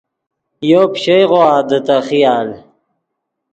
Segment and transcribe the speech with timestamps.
[0.69, 2.49] یو پیشئیغوآ دے تے خیال